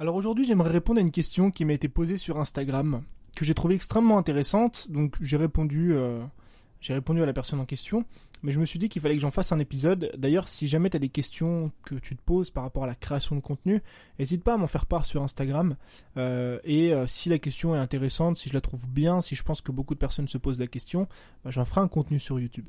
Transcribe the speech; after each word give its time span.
Alors 0.00 0.14
aujourd'hui, 0.14 0.46
j'aimerais 0.46 0.70
répondre 0.70 0.98
à 0.98 1.02
une 1.02 1.10
question 1.10 1.50
qui 1.50 1.66
m'a 1.66 1.74
été 1.74 1.90
posée 1.90 2.16
sur 2.16 2.40
Instagram, 2.40 3.02
que 3.36 3.44
j'ai 3.44 3.52
trouvée 3.52 3.74
extrêmement 3.74 4.16
intéressante. 4.16 4.90
Donc 4.90 5.16
j'ai 5.20 5.36
répondu, 5.36 5.92
euh, 5.92 6.24
j'ai 6.80 6.94
répondu 6.94 7.22
à 7.22 7.26
la 7.26 7.34
personne 7.34 7.60
en 7.60 7.66
question, 7.66 8.06
mais 8.42 8.50
je 8.50 8.60
me 8.60 8.64
suis 8.64 8.78
dit 8.78 8.88
qu'il 8.88 9.02
fallait 9.02 9.16
que 9.16 9.20
j'en 9.20 9.30
fasse 9.30 9.52
un 9.52 9.58
épisode. 9.58 10.10
D'ailleurs, 10.16 10.48
si 10.48 10.68
jamais 10.68 10.88
tu 10.88 10.96
as 10.96 11.00
des 11.00 11.10
questions 11.10 11.70
que 11.82 11.96
tu 11.96 12.16
te 12.16 12.22
poses 12.22 12.48
par 12.48 12.62
rapport 12.62 12.84
à 12.84 12.86
la 12.86 12.94
création 12.94 13.36
de 13.36 13.42
contenu, 13.42 13.82
n'hésite 14.18 14.42
pas 14.42 14.54
à 14.54 14.56
m'en 14.56 14.66
faire 14.66 14.86
part 14.86 15.04
sur 15.04 15.22
Instagram. 15.22 15.76
Euh, 16.16 16.58
et 16.64 16.94
euh, 16.94 17.06
si 17.06 17.28
la 17.28 17.38
question 17.38 17.74
est 17.74 17.78
intéressante, 17.78 18.38
si 18.38 18.48
je 18.48 18.54
la 18.54 18.62
trouve 18.62 18.88
bien, 18.88 19.20
si 19.20 19.34
je 19.34 19.42
pense 19.42 19.60
que 19.60 19.70
beaucoup 19.70 19.92
de 19.92 19.98
personnes 19.98 20.28
se 20.28 20.38
posent 20.38 20.60
la 20.60 20.66
question, 20.66 21.08
bah, 21.44 21.50
j'en 21.50 21.66
ferai 21.66 21.82
un 21.82 21.88
contenu 21.88 22.18
sur 22.18 22.40
YouTube. 22.40 22.64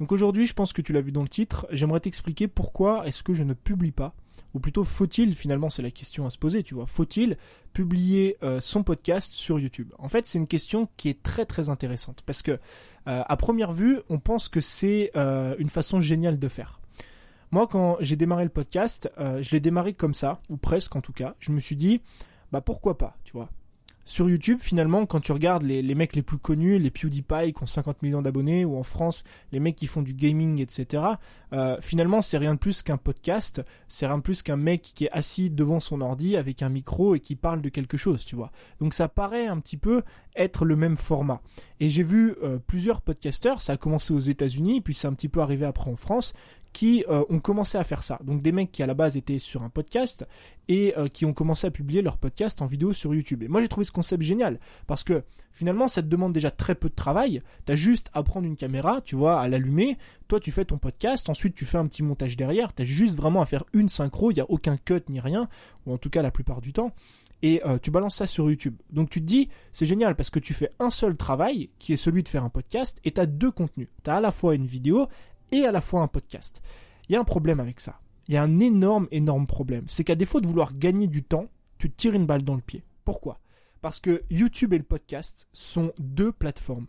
Donc 0.00 0.12
aujourd'hui, 0.12 0.46
je 0.46 0.54
pense 0.54 0.72
que 0.72 0.82
tu 0.82 0.92
l'as 0.92 1.00
vu 1.00 1.12
dans 1.12 1.22
le 1.22 1.28
titre, 1.28 1.66
j'aimerais 1.70 2.00
t'expliquer 2.00 2.46
pourquoi 2.46 3.06
est-ce 3.06 3.22
que 3.22 3.34
je 3.34 3.42
ne 3.42 3.54
publie 3.54 3.90
pas. 3.90 4.14
Ou 4.54 4.60
plutôt 4.60 4.84
faut-il, 4.84 5.34
finalement 5.34 5.68
c'est 5.68 5.82
la 5.82 5.90
question 5.90 6.24
à 6.24 6.30
se 6.30 6.38
poser, 6.38 6.62
tu 6.62 6.74
vois, 6.74 6.86
faut-il 6.86 7.36
publier 7.72 8.38
euh, 8.42 8.60
son 8.60 8.82
podcast 8.82 9.32
sur 9.32 9.58
YouTube? 9.58 9.92
En 9.98 10.08
fait, 10.08 10.24
c'est 10.26 10.38
une 10.38 10.46
question 10.46 10.88
qui 10.96 11.10
est 11.10 11.22
très 11.22 11.44
très 11.44 11.68
intéressante. 11.68 12.22
Parce 12.24 12.42
que 12.42 12.52
euh, 12.52 12.58
à 13.04 13.36
première 13.36 13.72
vue, 13.72 14.00
on 14.08 14.18
pense 14.18 14.48
que 14.48 14.60
c'est 14.60 15.10
euh, 15.16 15.54
une 15.58 15.68
façon 15.68 16.00
géniale 16.00 16.38
de 16.38 16.48
faire. 16.48 16.80
Moi, 17.50 17.66
quand 17.66 17.96
j'ai 18.00 18.16
démarré 18.16 18.44
le 18.44 18.50
podcast, 18.50 19.10
je 19.18 19.50
l'ai 19.52 19.60
démarré 19.60 19.94
comme 19.94 20.12
ça, 20.12 20.42
ou 20.50 20.58
presque 20.58 20.94
en 20.96 21.00
tout 21.00 21.14
cas. 21.14 21.34
Je 21.40 21.50
me 21.50 21.60
suis 21.60 21.76
dit, 21.76 22.02
bah 22.52 22.60
pourquoi 22.60 22.98
pas, 22.98 23.16
tu 23.24 23.32
vois 23.32 23.48
sur 24.08 24.30
YouTube, 24.30 24.58
finalement, 24.62 25.04
quand 25.04 25.20
tu 25.20 25.32
regardes 25.32 25.64
les, 25.64 25.94
mecs 25.94 26.16
les 26.16 26.22
plus 26.22 26.38
connus, 26.38 26.78
les 26.78 26.90
PewDiePie 26.90 27.52
qui 27.52 27.62
ont 27.62 27.66
50 27.66 28.00
millions 28.00 28.22
d'abonnés, 28.22 28.64
ou 28.64 28.78
en 28.78 28.82
France, 28.82 29.22
les 29.52 29.60
mecs 29.60 29.76
qui 29.76 29.86
font 29.86 30.00
du 30.00 30.14
gaming, 30.14 30.62
etc., 30.62 31.02
euh, 31.52 31.76
finalement, 31.82 32.22
c'est 32.22 32.38
rien 32.38 32.54
de 32.54 32.58
plus 32.58 32.80
qu'un 32.80 32.96
podcast, 32.96 33.62
c'est 33.86 34.06
rien 34.06 34.16
de 34.16 34.22
plus 34.22 34.40
qu'un 34.40 34.56
mec 34.56 34.80
qui 34.94 35.04
est 35.04 35.10
assis 35.10 35.50
devant 35.50 35.78
son 35.78 36.00
ordi 36.00 36.38
avec 36.38 36.62
un 36.62 36.70
micro 36.70 37.16
et 37.16 37.20
qui 37.20 37.36
parle 37.36 37.60
de 37.60 37.68
quelque 37.68 37.98
chose, 37.98 38.24
tu 38.24 38.34
vois. 38.34 38.50
Donc 38.80 38.94
ça 38.94 39.08
paraît 39.08 39.46
un 39.46 39.60
petit 39.60 39.76
peu 39.76 40.02
être 40.36 40.64
le 40.64 40.76
même 40.76 40.96
format. 40.96 41.42
Et 41.80 41.90
j'ai 41.90 42.02
vu 42.02 42.34
euh, 42.42 42.58
plusieurs 42.58 43.02
podcasteurs, 43.02 43.60
ça 43.60 43.74
a 43.74 43.76
commencé 43.76 44.14
aux 44.14 44.20
États-Unis, 44.20 44.80
puis 44.80 44.94
c'est 44.94 45.06
un 45.06 45.12
petit 45.12 45.28
peu 45.28 45.40
arrivé 45.40 45.66
après 45.66 45.90
en 45.90 45.96
France, 45.96 46.32
qui 46.72 47.04
euh, 47.08 47.24
ont 47.28 47.40
commencé 47.40 47.78
à 47.78 47.84
faire 47.84 48.02
ça. 48.02 48.18
Donc 48.22 48.42
des 48.42 48.52
mecs 48.52 48.70
qui 48.70 48.82
à 48.82 48.86
la 48.86 48.94
base 48.94 49.16
étaient 49.16 49.38
sur 49.38 49.62
un 49.62 49.68
podcast 49.68 50.26
et 50.68 50.94
euh, 50.96 51.08
qui 51.08 51.24
ont 51.24 51.32
commencé 51.32 51.66
à 51.66 51.70
publier 51.70 52.02
leur 52.02 52.18
podcast 52.18 52.62
en 52.62 52.66
vidéo 52.66 52.92
sur 52.92 53.14
YouTube. 53.14 53.42
Et 53.42 53.48
moi 53.48 53.60
j'ai 53.60 53.68
trouvé 53.68 53.84
ce 53.84 53.92
concept 53.92 54.22
génial 54.22 54.60
parce 54.86 55.04
que 55.04 55.24
finalement 55.52 55.88
ça 55.88 56.02
te 56.02 56.08
demande 56.08 56.32
déjà 56.32 56.50
très 56.50 56.74
peu 56.74 56.88
de 56.88 56.94
travail. 56.94 57.42
T'as 57.64 57.74
juste 57.74 58.10
à 58.12 58.22
prendre 58.22 58.46
une 58.46 58.56
caméra, 58.56 59.00
tu 59.00 59.16
vois, 59.16 59.40
à 59.40 59.48
l'allumer. 59.48 59.96
Toi 60.28 60.40
tu 60.40 60.52
fais 60.52 60.64
ton 60.64 60.78
podcast, 60.78 61.28
ensuite 61.30 61.54
tu 61.54 61.64
fais 61.64 61.78
un 61.78 61.86
petit 61.86 62.02
montage 62.02 62.36
derrière. 62.36 62.72
T'as 62.72 62.84
juste 62.84 63.16
vraiment 63.16 63.42
à 63.42 63.46
faire 63.46 63.64
une 63.72 63.88
synchro, 63.88 64.30
il 64.30 64.34
n'y 64.34 64.40
a 64.40 64.50
aucun 64.50 64.76
cut 64.76 65.02
ni 65.08 65.20
rien, 65.20 65.48
ou 65.86 65.92
en 65.92 65.98
tout 65.98 66.10
cas 66.10 66.22
la 66.22 66.30
plupart 66.30 66.60
du 66.60 66.72
temps 66.72 66.92
et 67.42 67.62
euh, 67.64 67.78
tu 67.78 67.90
balances 67.90 68.16
ça 68.16 68.26
sur 68.26 68.50
YouTube. 68.50 68.76
Donc 68.90 69.10
tu 69.10 69.20
te 69.20 69.26
dis, 69.26 69.48
c'est 69.72 69.86
génial 69.86 70.16
parce 70.16 70.30
que 70.30 70.38
tu 70.38 70.54
fais 70.54 70.72
un 70.78 70.90
seul 70.90 71.16
travail, 71.16 71.70
qui 71.78 71.92
est 71.92 71.96
celui 71.96 72.22
de 72.22 72.28
faire 72.28 72.44
un 72.44 72.50
podcast, 72.50 72.98
et 73.04 73.12
tu 73.12 73.20
as 73.20 73.26
deux 73.26 73.50
contenus. 73.50 73.88
Tu 74.02 74.10
as 74.10 74.16
à 74.16 74.20
la 74.20 74.32
fois 74.32 74.54
une 74.54 74.66
vidéo 74.66 75.08
et 75.52 75.64
à 75.64 75.72
la 75.72 75.80
fois 75.80 76.02
un 76.02 76.08
podcast. 76.08 76.62
Il 77.08 77.12
y 77.12 77.16
a 77.16 77.20
un 77.20 77.24
problème 77.24 77.60
avec 77.60 77.80
ça. 77.80 78.00
Il 78.28 78.34
y 78.34 78.36
a 78.36 78.42
un 78.42 78.60
énorme, 78.60 79.08
énorme 79.10 79.46
problème. 79.46 79.84
C'est 79.88 80.04
qu'à 80.04 80.14
défaut 80.14 80.40
de 80.40 80.46
vouloir 80.46 80.76
gagner 80.76 81.06
du 81.06 81.22
temps, 81.22 81.48
tu 81.78 81.90
te 81.90 81.96
tires 81.96 82.14
une 82.14 82.26
balle 82.26 82.42
dans 82.42 82.54
le 82.54 82.60
pied. 82.60 82.84
Pourquoi? 83.04 83.40
Parce 83.80 84.00
que 84.00 84.22
YouTube 84.30 84.74
et 84.74 84.78
le 84.78 84.84
podcast 84.84 85.46
sont 85.52 85.92
deux 85.98 86.32
plateformes. 86.32 86.88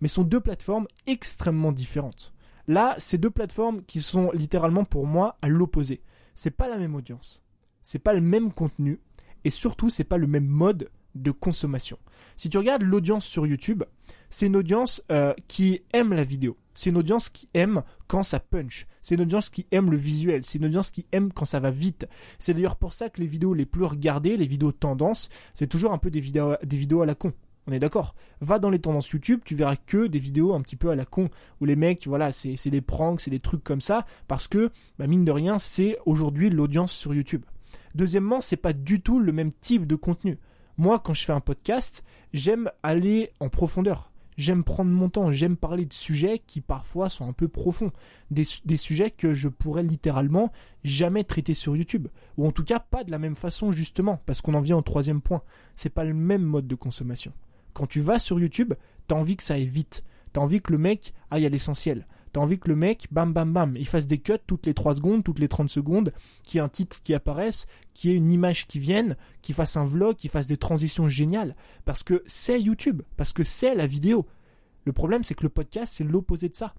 Mais 0.00 0.08
sont 0.08 0.22
deux 0.22 0.40
plateformes 0.40 0.86
extrêmement 1.06 1.72
différentes. 1.72 2.32
Là, 2.68 2.94
c'est 2.98 3.18
deux 3.18 3.30
plateformes 3.30 3.82
qui 3.84 4.00
sont 4.00 4.30
littéralement 4.32 4.84
pour 4.84 5.06
moi 5.06 5.36
à 5.42 5.48
l'opposé. 5.48 6.02
C'est 6.34 6.50
pas 6.52 6.68
la 6.68 6.78
même 6.78 6.94
audience. 6.94 7.42
C'est 7.82 7.98
pas 7.98 8.12
le 8.12 8.20
même 8.20 8.52
contenu. 8.52 9.00
Et 9.44 9.50
surtout, 9.50 9.90
c'est 9.90 10.04
pas 10.04 10.18
le 10.18 10.26
même 10.26 10.46
mode 10.46 10.90
de 11.14 11.30
consommation. 11.30 11.98
Si 12.36 12.48
tu 12.48 12.58
regardes 12.58 12.82
l'audience 12.82 13.24
sur 13.24 13.46
YouTube, 13.46 13.82
c'est 14.30 14.46
une 14.46 14.56
audience 14.56 15.02
euh, 15.10 15.34
qui 15.48 15.82
aime 15.92 16.12
la 16.12 16.24
vidéo. 16.24 16.56
C'est 16.74 16.90
une 16.90 16.96
audience 16.96 17.28
qui 17.28 17.48
aime 17.52 17.82
quand 18.06 18.22
ça 18.22 18.40
punch. 18.40 18.86
C'est 19.02 19.16
une 19.16 19.22
audience 19.22 19.50
qui 19.50 19.66
aime 19.70 19.90
le 19.90 19.96
visuel. 19.96 20.44
C'est 20.44 20.58
une 20.58 20.64
audience 20.64 20.90
qui 20.90 21.06
aime 21.12 21.32
quand 21.32 21.44
ça 21.44 21.60
va 21.60 21.70
vite. 21.70 22.08
C'est 22.38 22.54
d'ailleurs 22.54 22.76
pour 22.76 22.94
ça 22.94 23.10
que 23.10 23.20
les 23.20 23.26
vidéos 23.26 23.54
les 23.54 23.66
plus 23.66 23.84
regardées, 23.84 24.36
les 24.36 24.46
vidéos 24.46 24.72
tendance, 24.72 25.28
c'est 25.52 25.66
toujours 25.66 25.92
un 25.92 25.98
peu 25.98 26.10
des 26.10 26.20
vidéos, 26.20 26.54
des 26.64 26.76
vidéos 26.76 27.02
à 27.02 27.06
la 27.06 27.14
con. 27.14 27.32
On 27.66 27.72
est 27.72 27.78
d'accord? 27.78 28.14
Va 28.40 28.58
dans 28.58 28.70
les 28.70 28.78
tendances 28.78 29.10
YouTube, 29.10 29.40
tu 29.44 29.54
verras 29.54 29.76
que 29.76 30.06
des 30.06 30.18
vidéos 30.18 30.54
un 30.54 30.62
petit 30.62 30.76
peu 30.76 30.90
à 30.90 30.96
la 30.96 31.04
con, 31.04 31.28
où 31.60 31.66
les 31.66 31.76
mecs, 31.76 32.06
voilà, 32.06 32.32
c'est 32.32 32.70
des 32.70 32.80
pranks, 32.80 33.20
c'est 33.20 33.30
des 33.30 33.38
trucs 33.38 33.62
comme 33.62 33.80
ça, 33.80 34.06
parce 34.28 34.48
que, 34.48 34.70
bah, 34.98 35.06
mine 35.06 35.24
de 35.24 35.30
rien, 35.30 35.58
c'est 35.58 35.98
aujourd'hui 36.06 36.50
l'audience 36.50 36.92
sur 36.92 37.14
YouTube. 37.14 37.44
Deuxièmement, 37.94 38.40
c'est 38.40 38.56
pas 38.56 38.72
du 38.72 39.02
tout 39.02 39.20
le 39.20 39.32
même 39.32 39.52
type 39.52 39.86
de 39.86 39.94
contenu. 39.94 40.38
Moi, 40.80 40.98
quand 40.98 41.12
je 41.12 41.26
fais 41.26 41.34
un 41.34 41.40
podcast, 41.40 42.04
j'aime 42.32 42.70
aller 42.82 43.32
en 43.38 43.50
profondeur. 43.50 44.10
J'aime 44.38 44.64
prendre 44.64 44.90
mon 44.90 45.10
temps, 45.10 45.30
j'aime 45.30 45.58
parler 45.58 45.84
de 45.84 45.92
sujets 45.92 46.38
qui 46.38 46.62
parfois 46.62 47.10
sont 47.10 47.28
un 47.28 47.34
peu 47.34 47.48
profonds, 47.48 47.92
des, 48.30 48.44
sujets 48.78 49.10
que 49.10 49.34
je 49.34 49.48
pourrais 49.48 49.82
littéralement 49.82 50.50
jamais 50.82 51.22
traiter 51.22 51.52
sur 51.52 51.76
YouTube, 51.76 52.08
ou 52.38 52.46
en 52.46 52.50
tout 52.50 52.64
cas 52.64 52.78
pas 52.78 53.04
de 53.04 53.10
la 53.10 53.18
même 53.18 53.34
façon 53.34 53.72
justement, 53.72 54.22
parce 54.24 54.40
qu'on 54.40 54.54
en 54.54 54.62
vient 54.62 54.78
au 54.78 54.80
troisième 54.80 55.20
point, 55.20 55.42
c'est 55.76 55.90
pas 55.90 56.04
le 56.04 56.14
même 56.14 56.44
mode 56.44 56.66
de 56.66 56.74
consommation. 56.76 57.34
Quand 57.74 57.84
tu 57.84 58.00
vas 58.00 58.18
sur 58.18 58.40
YouTube, 58.40 58.72
t'as 59.06 59.16
envie 59.16 59.36
que 59.36 59.42
ça 59.42 59.54
aille 59.56 59.68
vite, 59.68 60.02
t'as 60.32 60.40
envie 60.40 60.62
que 60.62 60.72
le 60.72 60.78
mec 60.78 61.12
aille 61.30 61.44
à 61.44 61.50
l'essentiel, 61.50 62.06
T'as 62.32 62.40
envie 62.40 62.60
que 62.60 62.68
le 62.68 62.76
mec, 62.76 63.08
bam 63.10 63.32
bam 63.32 63.52
bam, 63.52 63.76
il 63.76 63.86
fasse 63.86 64.06
des 64.06 64.18
cuts 64.18 64.34
toutes 64.46 64.66
les 64.66 64.74
3 64.74 64.94
secondes, 64.94 65.24
toutes 65.24 65.40
les 65.40 65.48
30 65.48 65.68
secondes, 65.68 66.12
qu'il 66.44 66.58
y 66.58 66.60
ait 66.60 66.64
un 66.64 66.68
titre 66.68 67.02
qui 67.02 67.12
apparaisse, 67.12 67.66
qu'il 67.92 68.10
y 68.10 68.12
ait 68.12 68.16
une 68.16 68.30
image 68.30 68.68
qui 68.68 68.78
vienne, 68.78 69.16
qu'il 69.42 69.54
fasse 69.54 69.76
un 69.76 69.84
vlog, 69.84 70.14
qu'il 70.14 70.30
fasse 70.30 70.46
des 70.46 70.56
transitions 70.56 71.08
géniales. 71.08 71.56
Parce 71.84 72.04
que 72.04 72.22
c'est 72.26 72.60
YouTube, 72.60 73.02
parce 73.16 73.32
que 73.32 73.42
c'est 73.42 73.74
la 73.74 73.86
vidéo. 73.86 74.26
Le 74.84 74.92
problème, 74.92 75.24
c'est 75.24 75.34
que 75.34 75.42
le 75.42 75.48
podcast, 75.48 75.94
c'est 75.96 76.04
l'opposé 76.04 76.48
de 76.48 76.54
ça. 76.54 76.74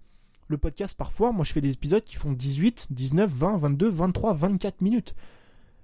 Le 0.47 0.57
podcast, 0.57 0.97
parfois, 0.97 1.31
moi 1.31 1.43
je 1.43 1.51
fais 1.51 1.61
des 1.61 1.71
épisodes 1.71 2.03
qui 2.03 2.15
font 2.15 2.31
18, 2.31 2.87
19, 2.89 3.29
20, 3.29 3.57
22, 3.57 3.89
23, 3.89 4.33
24 4.33 4.81
minutes. 4.81 5.15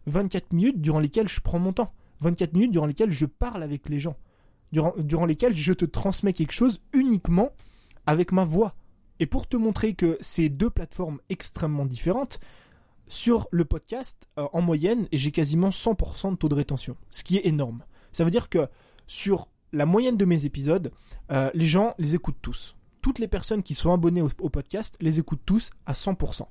24 0.08 0.54
minutes 0.54 0.82
durant 0.82 1.00
lesquelles 1.00 1.28
je 1.28 1.42
prends 1.42 1.60
mon 1.60 1.74
temps. 1.74 1.94
24 2.22 2.54
minutes 2.54 2.72
durant 2.72 2.86
lesquelles 2.86 3.12
je 3.12 3.26
parle 3.26 3.64
avec 3.64 3.90
les 3.90 4.00
gens. 4.00 4.16
Durant, 4.72 4.94
durant 4.98 5.26
lesquelles 5.26 5.56
je 5.56 5.74
te 5.74 5.86
transmets 5.86 6.34
quelque 6.34 6.54
chose 6.54 6.82
uniquement 6.94 7.52
avec 8.06 8.32
ma 8.32 8.46
voix. 8.46 8.76
Et 9.20 9.26
pour 9.26 9.48
te 9.48 9.58
montrer 9.58 9.94
que 9.94 10.18
c'est 10.22 10.50
deux 10.50 10.70
plateformes 10.70 11.20
extrêmement 11.30 11.86
différentes, 11.86 12.40
sur 13.08 13.48
le 13.52 13.66
podcast, 13.66 14.28
euh, 14.38 14.48
en 14.54 14.62
moyenne, 14.62 15.08
j'ai 15.14 15.32
quasiment 15.32 15.70
100% 15.70 16.32
de 16.32 16.36
taux 16.36 16.50
de 16.50 16.56
rétention, 16.56 16.98
ce 17.10 17.24
qui 17.24 17.38
est 17.38 17.46
énorme. 17.46 17.84
Ça 18.12 18.26
veut 18.26 18.32
dire 18.32 18.50
que 18.50 18.68
sur 19.08 19.48
la 19.72 19.86
moyenne 19.86 20.18
de 20.18 20.26
mes 20.26 20.46
épisodes, 20.46 20.92
euh, 21.32 21.50
les 21.54 21.66
gens 21.66 21.94
les 21.98 22.16
écoutent 22.16 22.42
tous. 22.42 22.76
Toutes 23.02 23.20
les 23.20 23.28
personnes 23.28 23.64
qui 23.64 23.76
sont 23.76 23.94
abonnées 23.94 24.22
au 24.22 24.50
podcast 24.50 24.98
les 25.00 25.20
écoutent 25.20 25.46
tous 25.46 25.72
à 25.86 25.94
100% 25.94 26.48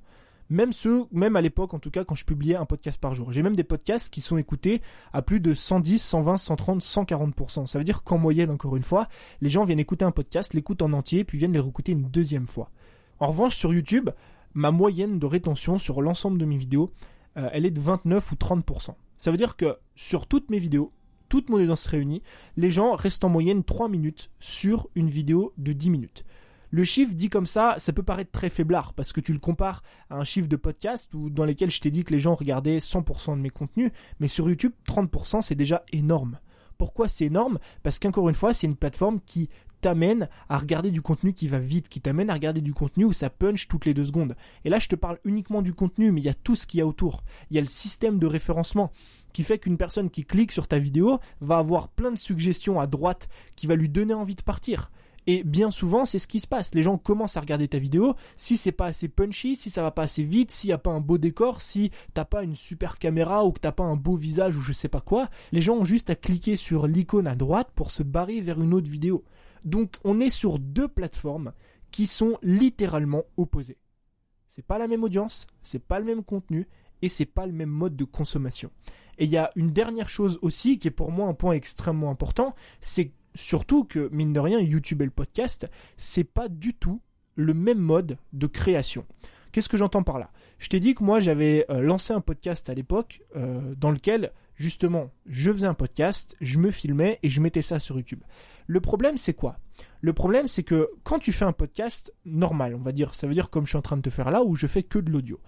même 0.48 0.72
ceux, 0.72 1.06
même 1.12 1.36
à 1.36 1.40
l'époque 1.40 1.74
en 1.74 1.78
tout 1.78 1.90
cas 1.90 2.04
quand 2.04 2.14
je 2.14 2.24
publiais 2.24 2.56
un 2.56 2.66
podcast 2.66 3.00
par 3.00 3.14
jour. 3.14 3.32
J'ai 3.32 3.42
même 3.42 3.56
des 3.56 3.64
podcasts 3.64 4.12
qui 4.12 4.20
sont 4.20 4.36
écoutés 4.36 4.80
à 5.12 5.22
plus 5.22 5.40
de 5.40 5.54
110, 5.54 5.98
120, 5.98 6.36
130, 6.36 6.80
140%. 6.82 7.66
Ça 7.66 7.78
veut 7.78 7.84
dire 7.84 8.04
qu'en 8.04 8.18
moyenne, 8.18 8.50
encore 8.50 8.76
une 8.76 8.82
fois, 8.82 9.08
les 9.40 9.50
gens 9.50 9.64
viennent 9.64 9.80
écouter 9.80 10.04
un 10.04 10.10
podcast, 10.10 10.54
l'écoutent 10.54 10.82
en 10.82 10.92
entier, 10.92 11.24
puis 11.24 11.38
viennent 11.38 11.52
les 11.52 11.60
réécouter 11.60 11.92
une 11.92 12.08
deuxième 12.08 12.46
fois. 12.46 12.70
En 13.18 13.28
revanche, 13.28 13.56
sur 13.56 13.72
YouTube, 13.72 14.10
ma 14.54 14.70
moyenne 14.70 15.18
de 15.18 15.26
rétention 15.26 15.78
sur 15.78 16.02
l'ensemble 16.02 16.38
de 16.38 16.44
mes 16.44 16.56
vidéos, 16.56 16.92
euh, 17.36 17.48
elle 17.52 17.66
est 17.66 17.70
de 17.70 17.80
29 17.80 18.32
ou 18.32 18.34
30%. 18.34 18.94
Ça 19.16 19.30
veut 19.30 19.36
dire 19.36 19.56
que 19.56 19.76
sur 19.94 20.26
toutes 20.26 20.50
mes 20.50 20.58
vidéos, 20.58 20.92
toute 21.28 21.48
mon 21.50 21.56
audience 21.56 21.86
réunie, 21.86 22.22
les 22.56 22.70
gens 22.70 22.94
restent 22.94 23.24
en 23.24 23.28
moyenne 23.28 23.64
3 23.64 23.88
minutes 23.88 24.30
sur 24.38 24.88
une 24.94 25.08
vidéo 25.08 25.52
de 25.58 25.72
10 25.72 25.90
minutes. 25.90 26.24
Le 26.70 26.84
chiffre 26.84 27.14
dit 27.14 27.28
comme 27.28 27.46
ça, 27.46 27.76
ça 27.78 27.92
peut 27.92 28.02
paraître 28.02 28.30
très 28.30 28.50
faiblard 28.50 28.92
parce 28.94 29.12
que 29.12 29.20
tu 29.20 29.32
le 29.32 29.38
compares 29.38 29.82
à 30.10 30.16
un 30.16 30.24
chiffre 30.24 30.48
de 30.48 30.56
podcast 30.56 31.08
dans 31.14 31.44
lesquels 31.44 31.70
je 31.70 31.80
t'ai 31.80 31.90
dit 31.90 32.04
que 32.04 32.12
les 32.12 32.20
gens 32.20 32.34
regardaient 32.34 32.78
100% 32.78 33.36
de 33.36 33.40
mes 33.40 33.50
contenus, 33.50 33.92
mais 34.20 34.28
sur 34.28 34.48
YouTube, 34.48 34.72
30% 34.88 35.42
c'est 35.42 35.54
déjà 35.54 35.84
énorme. 35.92 36.38
Pourquoi 36.78 37.08
c'est 37.08 37.26
énorme? 37.26 37.58
Parce 37.82 37.98
qu'encore 37.98 38.28
une 38.28 38.34
fois, 38.34 38.52
c'est 38.52 38.66
une 38.66 38.76
plateforme 38.76 39.20
qui 39.24 39.48
t'amène 39.80 40.28
à 40.48 40.58
regarder 40.58 40.90
du 40.90 41.02
contenu 41.02 41.32
qui 41.32 41.48
va 41.48 41.58
vite, 41.58 41.88
qui 41.88 42.00
t'amène 42.00 42.30
à 42.30 42.34
regarder 42.34 42.60
du 42.60 42.74
contenu 42.74 43.04
où 43.04 43.12
ça 43.12 43.30
punch 43.30 43.68
toutes 43.68 43.84
les 43.84 43.94
deux 43.94 44.06
secondes. 44.06 44.34
Et 44.64 44.68
là, 44.68 44.78
je 44.78 44.88
te 44.88 44.96
parle 44.96 45.18
uniquement 45.24 45.62
du 45.62 45.74
contenu, 45.74 46.10
mais 46.10 46.20
il 46.20 46.24
y 46.24 46.30
a 46.30 46.34
tout 46.34 46.56
ce 46.56 46.66
qu'il 46.66 46.78
y 46.78 46.80
a 46.80 46.86
autour. 46.86 47.22
Il 47.50 47.56
y 47.56 47.58
a 47.58 47.62
le 47.62 47.66
système 47.66 48.18
de 48.18 48.26
référencement 48.26 48.92
qui 49.32 49.42
fait 49.42 49.58
qu'une 49.58 49.76
personne 49.76 50.10
qui 50.10 50.24
clique 50.24 50.52
sur 50.52 50.66
ta 50.66 50.78
vidéo 50.78 51.18
va 51.40 51.58
avoir 51.58 51.88
plein 51.88 52.10
de 52.10 52.18
suggestions 52.18 52.80
à 52.80 52.86
droite 52.86 53.28
qui 53.54 53.66
va 53.66 53.76
lui 53.76 53.88
donner 53.88 54.14
envie 54.14 54.34
de 54.34 54.42
partir. 54.42 54.90
Et 55.26 55.42
bien 55.42 55.70
souvent, 55.70 56.06
c'est 56.06 56.20
ce 56.20 56.28
qui 56.28 56.40
se 56.40 56.46
passe. 56.46 56.74
Les 56.74 56.82
gens 56.82 56.98
commencent 56.98 57.36
à 57.36 57.40
regarder 57.40 57.66
ta 57.66 57.78
vidéo. 57.78 58.14
Si 58.36 58.56
c'est 58.56 58.72
pas 58.72 58.86
assez 58.86 59.08
punchy, 59.08 59.56
si 59.56 59.70
ça 59.70 59.82
va 59.82 59.90
pas 59.90 60.02
assez 60.02 60.22
vite, 60.22 60.52
s'il 60.52 60.70
y 60.70 60.72
a 60.72 60.78
pas 60.78 60.92
un 60.92 61.00
beau 61.00 61.18
décor, 61.18 61.62
si 61.62 61.90
t'as 62.14 62.24
pas 62.24 62.44
une 62.44 62.54
super 62.54 62.98
caméra 62.98 63.44
ou 63.44 63.52
que 63.52 63.60
t'as 63.60 63.72
pas 63.72 63.84
un 63.84 63.96
beau 63.96 64.16
visage 64.16 64.56
ou 64.56 64.60
je 64.60 64.72
sais 64.72 64.88
pas 64.88 65.00
quoi, 65.00 65.28
les 65.50 65.60
gens 65.60 65.76
ont 65.76 65.84
juste 65.84 66.10
à 66.10 66.14
cliquer 66.14 66.56
sur 66.56 66.86
l'icône 66.86 67.26
à 67.26 67.34
droite 67.34 67.70
pour 67.74 67.90
se 67.90 68.04
barrer 68.04 68.40
vers 68.40 68.60
une 68.60 68.72
autre 68.72 68.90
vidéo. 68.90 69.24
Donc, 69.64 69.96
on 70.04 70.20
est 70.20 70.30
sur 70.30 70.60
deux 70.60 70.86
plateformes 70.86 71.52
qui 71.90 72.06
sont 72.06 72.38
littéralement 72.42 73.24
opposées. 73.36 73.78
C'est 74.48 74.64
pas 74.64 74.78
la 74.78 74.86
même 74.86 75.02
audience, 75.02 75.46
c'est 75.60 75.82
pas 75.82 75.98
le 75.98 76.04
même 76.04 76.22
contenu 76.22 76.68
et 77.02 77.08
c'est 77.08 77.26
pas 77.26 77.46
le 77.46 77.52
même 77.52 77.68
mode 77.68 77.96
de 77.96 78.04
consommation. 78.04 78.70
Et 79.18 79.24
il 79.24 79.30
y 79.30 79.36
a 79.36 79.50
une 79.56 79.72
dernière 79.72 80.08
chose 80.08 80.38
aussi 80.42 80.78
qui 80.78 80.88
est 80.88 80.92
pour 80.92 81.10
moi 81.10 81.28
un 81.28 81.34
point 81.34 81.52
extrêmement 81.52 82.10
important, 82.10 82.54
c'est 82.80 83.12
surtout 83.36 83.84
que 83.84 84.08
mine 84.12 84.32
de 84.32 84.40
rien 84.40 84.58
YouTube 84.58 85.02
et 85.02 85.04
le 85.04 85.10
podcast, 85.10 85.68
c'est 85.96 86.24
pas 86.24 86.48
du 86.48 86.74
tout 86.74 87.00
le 87.36 87.54
même 87.54 87.78
mode 87.78 88.18
de 88.32 88.46
création. 88.46 89.04
Qu'est-ce 89.52 89.68
que 89.68 89.76
j'entends 89.76 90.02
par 90.02 90.18
là? 90.18 90.30
Je 90.58 90.68
t'ai 90.68 90.80
dit 90.80 90.94
que 90.94 91.04
moi 91.04 91.20
j'avais 91.20 91.64
euh, 91.70 91.80
lancé 91.80 92.12
un 92.12 92.20
podcast 92.20 92.68
à 92.68 92.74
l'époque 92.74 93.22
euh, 93.36 93.74
dans 93.76 93.90
lequel 93.90 94.32
justement 94.54 95.10
je 95.26 95.52
faisais 95.52 95.66
un 95.66 95.74
podcast, 95.74 96.36
je 96.40 96.58
me 96.58 96.70
filmais 96.70 97.18
et 97.22 97.28
je 97.28 97.40
mettais 97.40 97.62
ça 97.62 97.78
sur 97.78 97.96
YouTube. 97.96 98.22
Le 98.66 98.80
problème 98.80 99.16
c'est 99.16 99.34
quoi? 99.34 99.58
Le 100.00 100.12
problème 100.12 100.48
c'est 100.48 100.62
que 100.62 100.90
quand 101.04 101.18
tu 101.18 101.32
fais 101.32 101.44
un 101.44 101.52
podcast 101.52 102.12
normal, 102.24 102.74
on 102.74 102.82
va 102.82 102.92
dire, 102.92 103.14
ça 103.14 103.26
veut 103.26 103.34
dire 103.34 103.50
comme 103.50 103.64
je 103.64 103.70
suis 103.70 103.78
en 103.78 103.82
train 103.82 103.96
de 103.96 104.02
te 104.02 104.10
faire 104.10 104.30
là 104.30 104.42
où 104.42 104.56
je 104.56 104.66
fais 104.66 104.82
que 104.82 104.98
de 104.98 105.10
l'audio. 105.10 105.40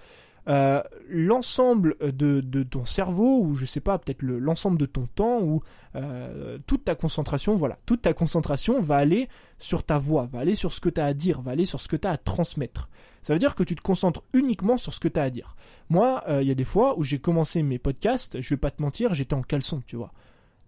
Euh, 0.48 0.82
l'ensemble 1.10 1.96
de, 2.00 2.62
ton 2.62 2.86
cerveau, 2.86 3.40
ou 3.42 3.54
je 3.54 3.66
sais 3.66 3.80
pas, 3.80 3.98
peut-être 3.98 4.22
l'ensemble 4.22 4.78
de 4.78 4.86
ton 4.86 5.06
temps, 5.06 5.40
ou 5.40 5.62
euh, 5.94 6.58
toute 6.66 6.84
ta 6.84 6.94
concentration, 6.94 7.54
voilà, 7.56 7.78
toute 7.84 8.02
ta 8.02 8.14
concentration 8.14 8.80
va 8.80 8.96
aller 8.96 9.28
sur 9.58 9.82
ta 9.82 9.98
voix, 9.98 10.26
va 10.32 10.40
aller 10.40 10.54
sur 10.54 10.72
ce 10.72 10.80
que 10.80 10.88
tu 10.88 11.00
as 11.00 11.04
à 11.04 11.12
dire, 11.12 11.42
va 11.42 11.50
aller 11.50 11.66
sur 11.66 11.80
ce 11.80 11.88
que 11.88 11.96
tu 11.96 12.08
as 12.08 12.12
à 12.12 12.16
transmettre. 12.16 12.88
Ça 13.20 13.34
veut 13.34 13.38
dire 13.38 13.54
que 13.54 13.62
tu 13.62 13.76
te 13.76 13.82
concentres 13.82 14.22
uniquement 14.32 14.78
sur 14.78 14.94
ce 14.94 15.00
que 15.00 15.08
tu 15.08 15.20
as 15.20 15.24
à 15.24 15.30
dire. 15.30 15.54
Moi, 15.90 16.22
euh, 16.28 16.40
il 16.40 16.48
y 16.48 16.50
a 16.50 16.54
des 16.54 16.64
fois 16.64 16.98
où 16.98 17.04
j'ai 17.04 17.18
commencé 17.18 17.62
mes 17.62 17.78
podcasts, 17.78 18.40
je 18.40 18.48
vais 18.48 18.58
pas 18.58 18.70
te 18.70 18.80
mentir, 18.80 19.14
j'étais 19.14 19.34
en 19.34 19.42
caleçon, 19.42 19.82
tu 19.86 19.96
vois. 19.96 20.12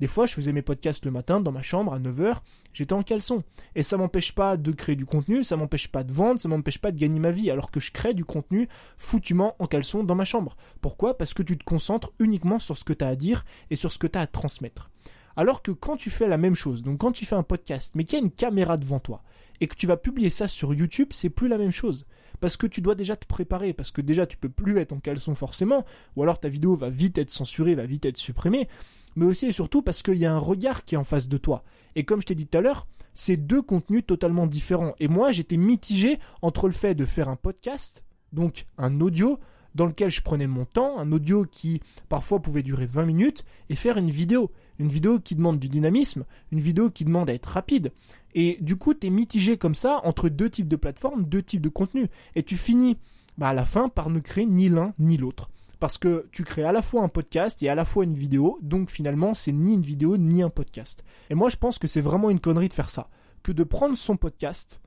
Des 0.00 0.06
fois, 0.06 0.24
je 0.24 0.32
faisais 0.32 0.54
mes 0.54 0.62
podcasts 0.62 1.04
le 1.04 1.10
matin 1.10 1.40
dans 1.40 1.52
ma 1.52 1.60
chambre 1.60 1.92
à 1.92 2.00
9h, 2.00 2.38
j'étais 2.72 2.94
en 2.94 3.02
caleçon. 3.02 3.44
Et 3.74 3.82
ça 3.82 3.98
m'empêche 3.98 4.34
pas 4.34 4.56
de 4.56 4.72
créer 4.72 4.96
du 4.96 5.04
contenu, 5.04 5.44
ça 5.44 5.58
m'empêche 5.58 5.88
pas 5.88 6.04
de 6.04 6.12
vendre, 6.12 6.40
ça 6.40 6.48
m'empêche 6.48 6.78
pas 6.78 6.90
de 6.90 6.98
gagner 6.98 7.20
ma 7.20 7.30
vie, 7.30 7.50
alors 7.50 7.70
que 7.70 7.80
je 7.80 7.92
crée 7.92 8.14
du 8.14 8.24
contenu 8.24 8.66
foutument 8.96 9.56
en 9.58 9.66
caleçon 9.66 10.02
dans 10.02 10.14
ma 10.14 10.24
chambre. 10.24 10.56
Pourquoi? 10.80 11.18
Parce 11.18 11.34
que 11.34 11.42
tu 11.42 11.58
te 11.58 11.64
concentres 11.64 12.12
uniquement 12.18 12.58
sur 12.58 12.78
ce 12.78 12.84
que 12.84 12.94
tu 12.94 13.04
as 13.04 13.08
à 13.08 13.14
dire 13.14 13.44
et 13.68 13.76
sur 13.76 13.92
ce 13.92 13.98
que 13.98 14.06
tu 14.06 14.18
as 14.18 14.22
à 14.22 14.26
transmettre. 14.26 14.90
Alors 15.36 15.60
que 15.60 15.70
quand 15.70 15.98
tu 15.98 16.08
fais 16.08 16.28
la 16.28 16.38
même 16.38 16.54
chose, 16.54 16.82
donc 16.82 16.98
quand 17.00 17.12
tu 17.12 17.26
fais 17.26 17.36
un 17.36 17.42
podcast, 17.42 17.92
mais 17.94 18.04
qu'il 18.04 18.18
y 18.18 18.22
a 18.22 18.24
une 18.24 18.30
caméra 18.30 18.78
devant 18.78 19.00
toi, 19.00 19.22
et 19.60 19.66
que 19.66 19.76
tu 19.76 19.86
vas 19.86 19.98
publier 19.98 20.30
ça 20.30 20.48
sur 20.48 20.72
YouTube, 20.72 21.08
c'est 21.12 21.28
plus 21.28 21.48
la 21.48 21.58
même 21.58 21.72
chose 21.72 22.06
parce 22.40 22.56
que 22.56 22.66
tu 22.66 22.80
dois 22.80 22.94
déjà 22.94 23.16
te 23.16 23.26
préparer, 23.26 23.72
parce 23.72 23.90
que 23.90 24.00
déjà 24.00 24.26
tu 24.26 24.36
peux 24.36 24.48
plus 24.48 24.78
être 24.78 24.92
en 24.92 24.98
caleçon 24.98 25.34
forcément, 25.34 25.84
ou 26.16 26.22
alors 26.22 26.40
ta 26.40 26.48
vidéo 26.48 26.74
va 26.74 26.90
vite 26.90 27.18
être 27.18 27.30
censurée, 27.30 27.74
va 27.74 27.86
vite 27.86 28.06
être 28.06 28.16
supprimée, 28.16 28.68
mais 29.16 29.26
aussi 29.26 29.46
et 29.46 29.52
surtout 29.52 29.82
parce 29.82 30.02
qu'il 30.02 30.16
y 30.16 30.26
a 30.26 30.34
un 30.34 30.38
regard 30.38 30.84
qui 30.84 30.94
est 30.94 30.98
en 30.98 31.04
face 31.04 31.28
de 31.28 31.36
toi. 31.36 31.64
Et 31.96 32.04
comme 32.04 32.20
je 32.20 32.26
t'ai 32.26 32.34
dit 32.34 32.46
tout 32.46 32.58
à 32.58 32.60
l'heure, 32.60 32.86
c'est 33.14 33.36
deux 33.36 33.62
contenus 33.62 34.06
totalement 34.06 34.46
différents. 34.46 34.94
Et 35.00 35.08
moi, 35.08 35.30
j'étais 35.30 35.56
mitigé 35.56 36.18
entre 36.42 36.68
le 36.68 36.72
fait 36.72 36.94
de 36.94 37.04
faire 37.04 37.28
un 37.28 37.36
podcast, 37.36 38.04
donc 38.32 38.66
un 38.78 39.00
audio, 39.00 39.38
dans 39.74 39.86
lequel 39.86 40.10
je 40.10 40.22
prenais 40.22 40.46
mon 40.46 40.64
temps, 40.64 40.98
un 40.98 41.12
audio 41.12 41.44
qui 41.44 41.80
parfois 42.08 42.40
pouvait 42.40 42.62
durer 42.62 42.86
20 42.86 43.06
minutes, 43.06 43.44
et 43.68 43.74
faire 43.74 43.96
une 43.96 44.10
vidéo. 44.10 44.50
Une 44.78 44.88
vidéo 44.88 45.18
qui 45.18 45.34
demande 45.34 45.58
du 45.58 45.68
dynamisme, 45.68 46.24
une 46.52 46.60
vidéo 46.60 46.90
qui 46.90 47.04
demande 47.04 47.28
à 47.28 47.34
être 47.34 47.50
rapide. 47.50 47.92
Et 48.34 48.56
du 48.60 48.76
coup, 48.76 48.94
tu 48.94 49.08
es 49.08 49.10
mitigé 49.10 49.58
comme 49.58 49.74
ça 49.74 50.00
entre 50.04 50.28
deux 50.28 50.48
types 50.48 50.68
de 50.68 50.76
plateformes, 50.76 51.24
deux 51.24 51.42
types 51.42 51.60
de 51.60 51.68
contenus. 51.68 52.08
Et 52.34 52.42
tu 52.42 52.56
finis 52.56 52.96
bah, 53.36 53.48
à 53.48 53.54
la 53.54 53.64
fin 53.64 53.88
par 53.88 54.08
ne 54.08 54.20
créer 54.20 54.46
ni 54.46 54.68
l'un 54.68 54.94
ni 54.98 55.16
l'autre 55.16 55.50
parce 55.80 55.98
que 55.98 56.28
tu 56.30 56.44
crées 56.44 56.62
à 56.62 56.72
la 56.72 56.82
fois 56.82 57.02
un 57.02 57.08
podcast 57.08 57.62
et 57.62 57.68
à 57.68 57.74
la 57.74 57.84
fois 57.84 58.04
une 58.04 58.14
vidéo, 58.14 58.58
donc 58.62 58.90
finalement 58.90 59.34
c'est 59.34 59.52
ni 59.52 59.74
une 59.74 59.82
vidéo 59.82 60.18
ni 60.18 60.42
un 60.42 60.50
podcast. 60.50 61.04
Et 61.30 61.34
moi 61.34 61.48
je 61.48 61.56
pense 61.56 61.78
que 61.78 61.88
c'est 61.88 62.02
vraiment 62.02 62.30
une 62.30 62.38
connerie 62.38 62.68
de 62.68 62.74
faire 62.74 62.90
ça, 62.90 63.08
que 63.42 63.50
de 63.50 63.64
prendre 63.64 63.96
son 63.96 64.16
podcast, 64.16 64.80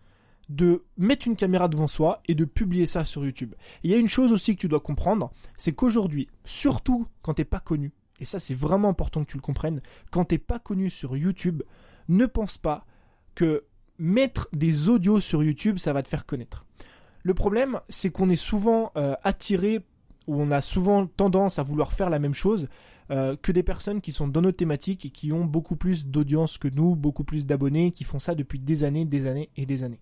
de 0.49 0.85
mettre 0.97 1.27
une 1.27 1.35
caméra 1.35 1.67
devant 1.67 1.87
soi 1.87 2.21
et 2.27 2.35
de 2.35 2.45
publier 2.45 2.85
ça 2.85 3.05
sur 3.05 3.25
YouTube. 3.25 3.55
il 3.83 3.89
y 3.89 3.93
a 3.93 3.97
une 3.97 4.07
chose 4.07 4.31
aussi 4.31 4.55
que 4.55 4.61
tu 4.61 4.67
dois 4.67 4.79
comprendre, 4.79 5.31
c'est 5.57 5.73
qu'aujourd'hui, 5.73 6.29
surtout 6.45 7.07
quand 7.23 7.33
t'es 7.33 7.45
pas 7.45 7.59
connu, 7.59 7.91
et 8.19 8.25
ça 8.25 8.39
c'est 8.39 8.53
vraiment 8.53 8.89
important 8.89 9.23
que 9.23 9.31
tu 9.31 9.37
le 9.37 9.41
comprennes, 9.41 9.81
quand 10.11 10.25
t'es 10.25 10.37
pas 10.37 10.59
connu 10.59 10.91
sur 10.91 11.17
YouTube, 11.17 11.63
ne 12.07 12.27
pense 12.27 12.59
pas 12.59 12.85
que 13.33 13.63
mettre 13.97 14.47
des 14.53 14.89
audios 14.89 15.21
sur 15.21 15.43
YouTube, 15.43 15.79
ça 15.79 15.91
va 15.91 16.03
te 16.03 16.07
faire 16.07 16.27
connaître. 16.27 16.65
Le 17.23 17.33
problème, 17.33 17.79
c'est 17.87 18.11
qu'on 18.11 18.29
est 18.29 18.35
souvent 18.35 18.91
euh, 18.97 19.15
attiré 19.23 19.85
où 20.27 20.41
on 20.41 20.51
a 20.51 20.61
souvent 20.61 21.05
tendance 21.05 21.59
à 21.59 21.63
vouloir 21.63 21.93
faire 21.93 22.09
la 22.09 22.19
même 22.19 22.33
chose 22.33 22.69
euh, 23.11 23.35
que 23.41 23.51
des 23.51 23.63
personnes 23.63 24.01
qui 24.01 24.11
sont 24.11 24.27
dans 24.27 24.41
notre 24.41 24.57
thématique 24.57 25.05
et 25.05 25.09
qui 25.09 25.31
ont 25.31 25.45
beaucoup 25.45 25.75
plus 25.75 26.07
d'audience 26.07 26.57
que 26.57 26.67
nous, 26.67 26.95
beaucoup 26.95 27.23
plus 27.23 27.45
d'abonnés, 27.45 27.91
qui 27.91 28.03
font 28.03 28.19
ça 28.19 28.35
depuis 28.35 28.59
des 28.59 28.83
années, 28.83 29.05
des 29.05 29.27
années 29.27 29.49
et 29.57 29.65
des 29.65 29.83
années. 29.83 29.99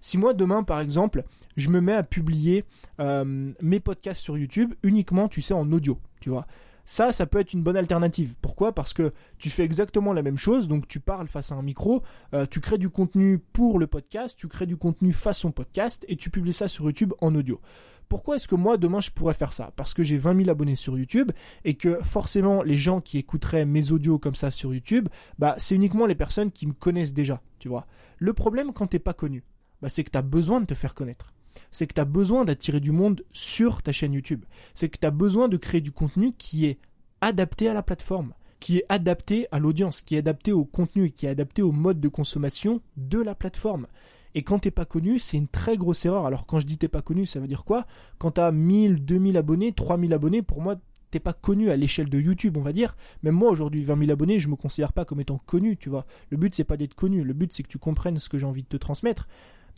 Si 0.00 0.16
moi 0.16 0.32
demain 0.32 0.62
par 0.62 0.80
exemple, 0.80 1.24
je 1.56 1.68
me 1.70 1.80
mets 1.80 1.92
à 1.92 2.02
publier 2.02 2.64
euh, 3.00 3.50
mes 3.60 3.80
podcasts 3.80 4.20
sur 4.20 4.38
YouTube 4.38 4.74
uniquement, 4.82 5.28
tu 5.28 5.40
sais, 5.40 5.54
en 5.54 5.70
audio, 5.72 5.98
tu 6.20 6.30
vois. 6.30 6.46
Ça, 6.90 7.12
ça 7.12 7.26
peut 7.26 7.38
être 7.38 7.52
une 7.52 7.62
bonne 7.62 7.76
alternative. 7.76 8.34
Pourquoi? 8.40 8.74
Parce 8.74 8.94
que 8.94 9.12
tu 9.36 9.50
fais 9.50 9.62
exactement 9.62 10.14
la 10.14 10.22
même 10.22 10.38
chose, 10.38 10.68
donc 10.68 10.88
tu 10.88 11.00
parles 11.00 11.28
face 11.28 11.52
à 11.52 11.54
un 11.54 11.60
micro, 11.60 12.02
euh, 12.32 12.46
tu 12.46 12.62
crées 12.62 12.78
du 12.78 12.88
contenu 12.88 13.38
pour 13.38 13.78
le 13.78 13.86
podcast, 13.86 14.38
tu 14.38 14.48
crées 14.48 14.64
du 14.64 14.78
contenu 14.78 15.12
façon 15.12 15.52
podcast 15.52 16.06
et 16.08 16.16
tu 16.16 16.30
publies 16.30 16.54
ça 16.54 16.66
sur 16.66 16.86
YouTube 16.86 17.12
en 17.20 17.34
audio. 17.34 17.60
Pourquoi 18.08 18.36
est-ce 18.36 18.48
que 18.48 18.54
moi 18.54 18.78
demain 18.78 19.02
je 19.02 19.10
pourrais 19.10 19.34
faire 19.34 19.52
ça? 19.52 19.70
Parce 19.76 19.92
que 19.92 20.02
j'ai 20.02 20.16
20 20.16 20.38
000 20.38 20.48
abonnés 20.48 20.76
sur 20.76 20.96
YouTube 20.96 21.30
et 21.62 21.74
que 21.74 22.02
forcément 22.02 22.62
les 22.62 22.78
gens 22.78 23.02
qui 23.02 23.18
écouteraient 23.18 23.66
mes 23.66 23.92
audios 23.92 24.18
comme 24.18 24.34
ça 24.34 24.50
sur 24.50 24.72
YouTube, 24.72 25.10
bah 25.38 25.56
c'est 25.58 25.74
uniquement 25.74 26.06
les 26.06 26.14
personnes 26.14 26.50
qui 26.50 26.66
me 26.66 26.72
connaissent 26.72 27.12
déjà, 27.12 27.42
tu 27.58 27.68
vois. 27.68 27.86
Le 28.16 28.32
problème 28.32 28.72
quand 28.72 28.86
t'es 28.86 28.98
pas 28.98 29.12
connu, 29.12 29.44
bah 29.82 29.90
c'est 29.90 30.04
que 30.04 30.10
tu 30.10 30.16
as 30.16 30.22
besoin 30.22 30.58
de 30.62 30.64
te 30.64 30.72
faire 30.72 30.94
connaître 30.94 31.34
c'est 31.72 31.86
que 31.86 31.94
tu 31.94 32.00
as 32.00 32.04
besoin 32.04 32.44
d'attirer 32.44 32.80
du 32.80 32.92
monde 32.92 33.24
sur 33.32 33.82
ta 33.82 33.92
chaîne 33.92 34.12
YouTube. 34.12 34.44
C'est 34.74 34.88
que 34.88 34.98
tu 34.98 35.06
as 35.06 35.10
besoin 35.10 35.48
de 35.48 35.56
créer 35.56 35.80
du 35.80 35.92
contenu 35.92 36.32
qui 36.36 36.66
est 36.66 36.78
adapté 37.20 37.68
à 37.68 37.74
la 37.74 37.82
plateforme, 37.82 38.34
qui 38.60 38.78
est 38.78 38.84
adapté 38.88 39.46
à 39.52 39.58
l'audience, 39.58 40.02
qui 40.02 40.14
est 40.14 40.18
adapté 40.18 40.52
au 40.52 40.64
contenu, 40.64 41.10
qui 41.10 41.26
est 41.26 41.30
adapté 41.30 41.62
au 41.62 41.72
mode 41.72 42.00
de 42.00 42.08
consommation 42.08 42.80
de 42.96 43.20
la 43.20 43.34
plateforme. 43.34 43.86
Et 44.34 44.42
quand 44.42 44.60
t'es 44.60 44.70
pas 44.70 44.84
connu, 44.84 45.18
c'est 45.18 45.36
une 45.36 45.48
très 45.48 45.76
grosse 45.76 46.04
erreur. 46.04 46.26
Alors 46.26 46.46
quand 46.46 46.60
je 46.60 46.66
dis 46.66 46.78
t'es 46.78 46.88
pas 46.88 47.02
connu, 47.02 47.26
ça 47.26 47.40
veut 47.40 47.48
dire 47.48 47.64
quoi? 47.64 47.86
Quand 48.18 48.32
t'as 48.32 48.52
1000, 48.52 49.04
2000 49.04 49.36
abonnés, 49.36 49.72
3000 49.72 50.12
abonnés, 50.12 50.42
pour 50.42 50.60
moi, 50.60 50.76
t'es 51.10 51.20
pas 51.20 51.32
connu 51.32 51.70
à 51.70 51.76
l'échelle 51.76 52.10
de 52.10 52.20
YouTube, 52.20 52.56
on 52.56 52.62
va 52.62 52.72
dire. 52.72 52.96
Même 53.22 53.34
moi 53.34 53.50
aujourd'hui, 53.50 53.82
20 53.84 53.98
000 53.98 54.10
abonnés, 54.10 54.38
je 54.38 54.48
me 54.48 54.56
considère 54.56 54.92
pas 54.92 55.04
comme 55.04 55.20
étant 55.20 55.38
connu, 55.46 55.76
tu 55.76 55.88
vois. 55.88 56.06
Le 56.30 56.36
but 56.36 56.54
c'est 56.54 56.64
pas 56.64 56.76
d'être 56.76 56.94
connu, 56.94 57.24
le 57.24 57.32
but 57.32 57.52
c'est 57.52 57.62
que 57.62 57.68
tu 57.68 57.78
comprennes 57.78 58.18
ce 58.18 58.28
que 58.28 58.38
j'ai 58.38 58.46
envie 58.46 58.62
de 58.62 58.68
te 58.68 58.76
transmettre. 58.76 59.28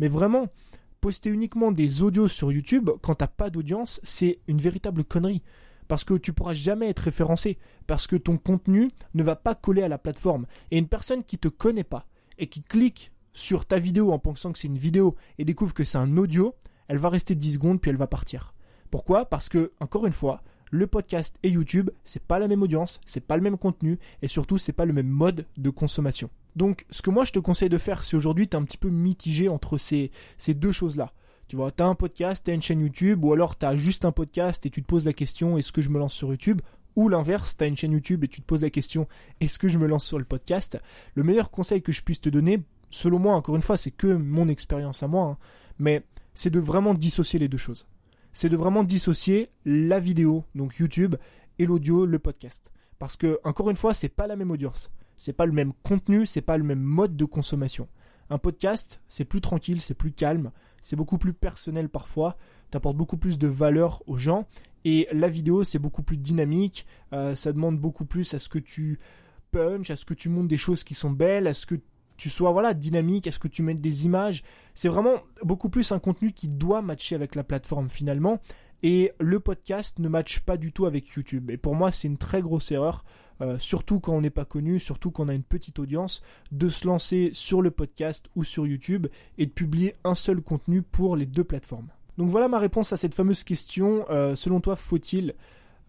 Mais 0.00 0.08
vraiment, 0.08 0.48
poster 1.00 1.31
uniquement 1.31 1.73
des 1.73 2.02
audios 2.02 2.29
sur 2.29 2.52
YouTube 2.52 2.91
quand 3.02 3.17
t'as 3.17 3.26
pas 3.26 3.50
d'audience, 3.50 4.00
c'est 4.02 4.41
une 4.47 4.61
véritable 4.61 5.05
connerie. 5.05 5.43
Parce 5.88 6.05
que 6.05 6.14
tu 6.14 6.32
pourras 6.32 6.55
jamais 6.55 6.88
être 6.88 7.00
référencé. 7.00 7.58
Parce 7.87 8.06
que 8.06 8.17
ton 8.17 8.37
contenu 8.37 8.91
ne 9.14 9.25
va 9.25 9.35
pas 9.35 9.54
coller 9.54 9.83
à 9.83 9.88
la 9.88 9.99
plateforme. 9.99 10.47
Et 10.71 10.78
une 10.78 10.88
personne 10.88 11.25
qui 11.25 11.38
te 11.38 11.49
connaît 11.49 11.85
pas 11.85 12.07
et 12.38 12.49
qui 12.49 12.62
clique 12.62 13.12
sur 13.33 13.66
ta 13.66 13.78
vidéo 13.78 14.12
en 14.12 14.19
pensant 14.19 14.52
que 14.52 14.59
c'est 14.59 14.69
une 14.69 14.78
vidéo 14.78 15.16
et 15.38 15.45
découvre 15.45 15.75
que 15.75 15.85
c'est 15.85 15.99
un 15.99 16.16
audio, 16.16 16.54
elle 16.88 16.99
va 16.99 17.09
rester 17.09 17.35
10 17.35 17.54
secondes 17.54 17.80
puis 17.80 17.90
elle 17.90 17.97
va 17.97 18.07
partir. 18.07 18.54
Pourquoi? 18.90 19.25
Parce 19.25 19.49
que, 19.49 19.73
encore 19.80 20.07
une 20.07 20.12
fois, 20.12 20.42
le 20.70 20.86
podcast 20.86 21.36
et 21.42 21.50
YouTube, 21.50 21.90
c'est 22.04 22.22
pas 22.22 22.38
la 22.38 22.48
même 22.48 22.62
audience, 22.62 23.00
c'est 23.04 23.26
pas 23.26 23.36
le 23.36 23.42
même 23.42 23.58
contenu 23.58 23.98
et 24.22 24.28
surtout 24.28 24.58
c'est 24.58 24.72
pas 24.72 24.84
le 24.84 24.92
même 24.92 25.08
mode 25.08 25.46
de 25.56 25.70
consommation. 25.70 26.30
Donc, 26.56 26.86
ce 26.90 27.02
que 27.02 27.10
moi 27.10 27.24
je 27.24 27.32
te 27.32 27.38
conseille 27.38 27.68
de 27.68 27.78
faire, 27.78 28.04
si 28.04 28.16
aujourd'hui 28.16 28.48
tu 28.48 28.56
es 28.56 28.60
un 28.60 28.64
petit 28.64 28.76
peu 28.76 28.90
mitigé 28.90 29.48
entre 29.48 29.78
ces, 29.78 30.10
deux 30.48 30.72
choses-là. 30.72 31.12
Tu 31.48 31.56
vois, 31.56 31.72
tu 31.72 31.82
as 31.82 31.86
un 31.86 31.96
podcast, 31.96 32.44
tu 32.44 32.50
as 32.52 32.54
une 32.54 32.62
chaîne 32.62 32.80
YouTube, 32.80 33.24
ou 33.24 33.32
alors 33.32 33.58
tu 33.58 33.66
as 33.66 33.76
juste 33.76 34.04
un 34.04 34.12
podcast 34.12 34.64
et 34.66 34.70
tu 34.70 34.82
te 34.82 34.86
poses 34.86 35.06
la 35.06 35.12
question 35.12 35.58
est-ce 35.58 35.72
que 35.72 35.82
je 35.82 35.88
me 35.88 35.98
lance 35.98 36.14
sur 36.14 36.30
YouTube? 36.30 36.60
Ou 36.96 37.08
l'inverse, 37.08 37.56
tu 37.56 37.64
as 37.64 37.66
une 37.66 37.76
chaîne 37.76 37.92
YouTube 37.92 38.24
et 38.24 38.28
tu 38.28 38.40
te 38.40 38.46
poses 38.46 38.62
la 38.62 38.70
question 38.70 39.08
est-ce 39.40 39.58
que 39.58 39.68
je 39.68 39.78
me 39.78 39.86
lance 39.86 40.04
sur 40.04 40.18
le 40.18 40.24
podcast? 40.24 40.80
Le 41.14 41.22
meilleur 41.22 41.50
conseil 41.50 41.82
que 41.82 41.92
je 41.92 42.02
puisse 42.02 42.20
te 42.20 42.28
donner, 42.28 42.62
selon 42.90 43.18
moi, 43.18 43.34
encore 43.34 43.56
une 43.56 43.62
fois, 43.62 43.76
c'est 43.76 43.90
que 43.90 44.12
mon 44.12 44.48
expérience 44.48 45.02
à 45.02 45.08
moi, 45.08 45.24
hein, 45.24 45.38
mais 45.78 46.02
c'est 46.34 46.50
de 46.50 46.60
vraiment 46.60 46.94
dissocier 46.94 47.38
les 47.38 47.48
deux 47.48 47.58
choses. 47.58 47.86
C'est 48.32 48.49
de 48.49 48.56
vraiment 48.56 48.84
dissocier 48.84 49.50
la 49.64 50.00
vidéo, 50.00 50.44
donc 50.54 50.76
YouTube, 50.76 51.16
et 51.58 51.66
l'audio, 51.66 52.06
le 52.06 52.18
podcast. 52.18 52.72
Parce 52.99 53.16
que, 53.16 53.38
encore 53.44 53.70
une 53.70 53.76
fois, 53.76 53.94
c'est 53.94 54.08
pas 54.08 54.26
la 54.26 54.37
même 54.37 54.50
audience 54.50 54.90
c'est 55.20 55.34
pas 55.34 55.44
le 55.44 55.52
même 55.52 55.75
contenu, 55.82 56.25
c'est 56.25 56.40
pas 56.40 56.56
le 56.56 56.64
même 56.64 56.80
mode 56.80 57.14
de 57.14 57.26
consommation. 57.26 57.88
Un 58.30 58.38
podcast, 58.38 59.02
c'est 59.08 59.26
plus 59.26 59.42
tranquille, 59.42 59.82
c'est 59.82 59.94
plus 59.94 60.12
calme, 60.12 60.50
c'est 60.80 60.96
beaucoup 60.96 61.18
plus 61.18 61.34
personnel 61.34 61.90
parfois, 61.90 62.38
t'apportes 62.70 62.96
beaucoup 62.96 63.18
plus 63.18 63.38
de 63.38 63.46
valeur 63.46 64.02
aux 64.06 64.16
gens. 64.16 64.49
Et 64.87 65.06
la 65.12 65.28
vidéo, 65.28 65.62
c'est 65.62 65.78
beaucoup 65.78 66.02
plus 66.02 66.16
dynamique, 66.16 66.87
euh, 67.12 67.37
ça 67.37 67.52
demande 67.52 67.78
beaucoup 67.78 68.06
plus 68.06 68.32
à 68.32 68.38
ce 68.38 68.49
que 68.49 68.58
tu 68.58 68.99
punch, 69.50 69.90
à 69.90 69.96
ce 69.96 70.06
que 70.06 70.14
tu 70.14 70.30
montes 70.30 70.49
des 70.49 70.56
choses 70.56 70.84
qui 70.84 70.94
sont 70.94 71.10
belles, 71.10 71.46
à 71.46 71.52
ce 71.52 71.66
que 71.66 71.75
tu 72.20 72.28
sois 72.28 72.50
voilà 72.50 72.74
dynamique, 72.74 73.26
à 73.26 73.30
ce 73.30 73.38
que 73.38 73.48
tu 73.48 73.62
mettes 73.62 73.80
des 73.80 74.04
images? 74.04 74.42
C'est 74.74 74.90
vraiment 74.90 75.22
beaucoup 75.42 75.70
plus 75.70 75.90
un 75.90 75.98
contenu 75.98 76.34
qui 76.34 76.48
doit 76.48 76.82
matcher 76.82 77.14
avec 77.14 77.34
la 77.34 77.44
plateforme 77.44 77.88
finalement. 77.88 78.40
Et 78.82 79.12
le 79.18 79.40
podcast 79.40 79.98
ne 79.98 80.08
matche 80.08 80.40
pas 80.40 80.58
du 80.58 80.70
tout 80.70 80.84
avec 80.84 81.08
YouTube. 81.08 81.50
Et 81.50 81.56
pour 81.56 81.74
moi, 81.74 81.90
c'est 81.90 82.08
une 82.08 82.18
très 82.18 82.42
grosse 82.42 82.72
erreur. 82.72 83.04
Euh, 83.40 83.58
surtout 83.58 84.00
quand 84.00 84.14
on 84.14 84.20
n'est 84.20 84.28
pas 84.28 84.44
connu, 84.44 84.78
surtout 84.78 85.10
quand 85.10 85.24
on 85.24 85.28
a 85.28 85.34
une 85.34 85.42
petite 85.42 85.78
audience, 85.78 86.20
de 86.52 86.68
se 86.68 86.86
lancer 86.86 87.30
sur 87.32 87.62
le 87.62 87.70
podcast 87.70 88.26
ou 88.36 88.44
sur 88.44 88.66
YouTube 88.66 89.06
et 89.38 89.46
de 89.46 89.50
publier 89.50 89.94
un 90.04 90.14
seul 90.14 90.42
contenu 90.42 90.82
pour 90.82 91.16
les 91.16 91.24
deux 91.24 91.44
plateformes. 91.44 91.88
Donc 92.18 92.28
voilà 92.28 92.48
ma 92.48 92.58
réponse 92.58 92.92
à 92.92 92.98
cette 92.98 93.14
fameuse 93.14 93.44
question. 93.44 94.04
Euh, 94.10 94.36
selon 94.36 94.60
toi, 94.60 94.76
faut-il 94.76 95.34